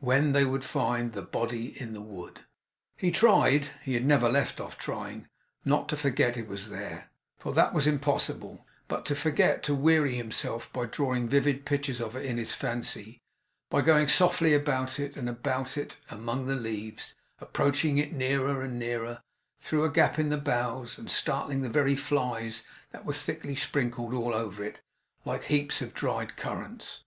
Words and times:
When 0.00 0.32
they 0.32 0.46
would 0.46 0.64
find 0.64 1.12
the 1.12 1.20
body 1.20 1.78
in 1.78 1.92
the 1.92 2.00
wood. 2.00 2.40
He 2.96 3.10
tried 3.10 3.66
he 3.82 3.92
had 3.92 4.06
never 4.06 4.26
left 4.26 4.58
off 4.58 4.78
trying 4.78 5.28
not 5.66 5.86
to 5.90 5.98
forget 5.98 6.38
it 6.38 6.48
was 6.48 6.70
there, 6.70 7.10
for 7.36 7.52
that 7.52 7.74
was 7.74 7.86
impossible, 7.86 8.64
but 8.88 9.04
to 9.04 9.14
forget 9.14 9.62
to 9.64 9.74
weary 9.74 10.14
himself 10.14 10.72
by 10.72 10.86
drawing 10.86 11.28
vivid 11.28 11.66
pictures 11.66 12.00
of 12.00 12.16
it 12.16 12.24
in 12.24 12.38
his 12.38 12.54
fancy; 12.54 13.20
by 13.68 13.82
going 13.82 14.08
softly 14.08 14.54
about 14.54 14.98
it 14.98 15.14
and 15.14 15.28
about 15.28 15.76
it 15.76 15.98
among 16.08 16.46
the 16.46 16.54
leaves, 16.54 17.14
approaching 17.38 17.98
it 17.98 18.14
nearer 18.14 18.62
and 18.62 18.78
nearer 18.78 19.20
through 19.60 19.84
a 19.84 19.90
gap 19.92 20.18
in 20.18 20.30
the 20.30 20.38
boughs, 20.38 20.96
and 20.96 21.10
startling 21.10 21.60
the 21.60 21.68
very 21.68 21.94
flies 21.94 22.62
that 22.92 23.04
were 23.04 23.12
thickly 23.12 23.54
sprinkled 23.54 24.14
all 24.14 24.32
over 24.32 24.64
it, 24.64 24.80
like 25.26 25.44
heaps 25.44 25.82
of 25.82 25.92
dried 25.92 26.34
currants. 26.34 27.04